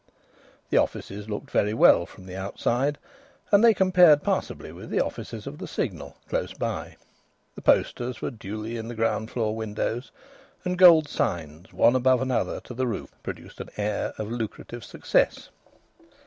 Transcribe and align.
The 0.71 0.77
offices 0.79 1.29
looked 1.29 1.51
very 1.51 1.75
well 1.75 2.07
from 2.07 2.25
the 2.25 2.35
outside, 2.35 2.97
and 3.51 3.63
they 3.63 3.71
compared 3.75 4.23
passably 4.23 4.71
with 4.71 4.89
the 4.89 4.99
offices 4.99 5.45
of 5.45 5.59
the 5.59 5.67
Signal 5.67 6.17
close 6.27 6.53
by. 6.53 6.95
The 7.53 7.61
posters 7.61 8.19
were 8.19 8.31
duly 8.31 8.77
in 8.77 8.87
the 8.87 8.95
ground 8.95 9.29
floor 9.29 9.55
windows, 9.55 10.11
and 10.65 10.75
gold 10.75 11.07
signs, 11.07 11.71
one 11.71 11.95
above 11.95 12.19
another 12.19 12.59
to 12.61 12.73
the 12.73 12.87
roof, 12.87 13.11
produced 13.21 13.61
an 13.61 13.69
air 13.77 14.15
of 14.17 14.31
lucrative 14.31 14.83
success. 14.83 15.49